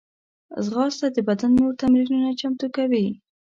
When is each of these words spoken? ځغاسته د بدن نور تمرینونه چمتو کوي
ځغاسته 0.65 1.07
د 1.15 1.17
بدن 1.27 1.51
نور 1.59 1.73
تمرینونه 1.81 2.29
چمتو 2.39 2.67
کوي 2.75 3.07